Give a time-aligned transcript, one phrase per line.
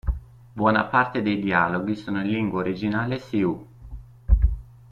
[0.53, 3.63] Buona parte dei dialoghi sono in lingua originale Sioux.